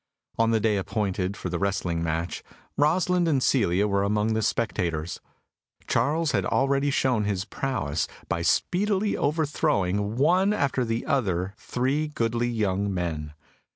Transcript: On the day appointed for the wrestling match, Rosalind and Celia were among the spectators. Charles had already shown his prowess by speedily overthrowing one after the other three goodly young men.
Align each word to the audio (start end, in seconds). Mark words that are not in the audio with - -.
On 0.39 0.49
the 0.49 0.59
day 0.59 0.77
appointed 0.77 1.37
for 1.37 1.49
the 1.49 1.59
wrestling 1.59 2.01
match, 2.01 2.41
Rosalind 2.75 3.27
and 3.27 3.43
Celia 3.43 3.87
were 3.87 4.01
among 4.01 4.33
the 4.33 4.41
spectators. 4.41 5.19
Charles 5.85 6.31
had 6.31 6.43
already 6.43 6.89
shown 6.89 7.25
his 7.25 7.45
prowess 7.45 8.07
by 8.27 8.41
speedily 8.41 9.15
overthrowing 9.15 10.15
one 10.17 10.53
after 10.53 10.83
the 10.83 11.05
other 11.05 11.53
three 11.55 12.07
goodly 12.07 12.49
young 12.49 12.91
men. 12.91 13.33